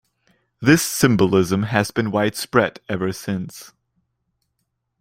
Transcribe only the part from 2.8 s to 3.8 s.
ever since.